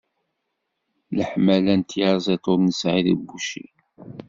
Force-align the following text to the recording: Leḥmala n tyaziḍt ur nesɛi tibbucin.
Leḥmala 1.17 1.73
n 1.79 1.81
tyaziḍt 1.83 2.45
ur 2.51 2.59
nesɛi 2.61 3.01
tibbucin. 3.07 3.73